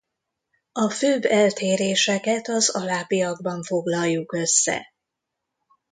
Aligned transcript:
A 0.71 0.89
főbb 0.89 1.23
eltéréseket 1.25 2.47
az 2.47 2.69
alábbiakban 2.69 3.63
foglaljuk 3.63 4.33
össze. 4.33 4.87